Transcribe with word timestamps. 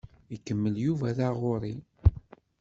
Ikemmel 0.35 0.75
Yuba 0.85 1.07
taɣuri. 1.17 1.75